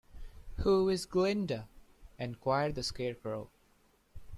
[0.61, 1.69] Who is Glinda?
[2.17, 3.51] enquired the Scarecrow.